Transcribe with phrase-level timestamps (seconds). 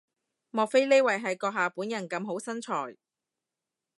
[0.49, 2.97] 莫非呢位係閣下本人咁好身材？